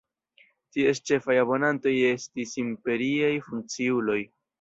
[0.77, 4.17] Ties ĉefaj abonantoj estis imperiaj funkciuloj.